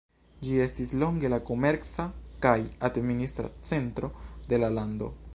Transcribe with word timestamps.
Ĝi 0.45 0.53
estis 0.61 0.93
longe 1.01 1.29
la 1.33 1.37
komerca 1.49 2.05
kaj 2.45 2.55
administra 2.89 3.51
centro 3.73 4.09
de 4.55 4.59
la 4.65 4.71
lando. 4.79 5.11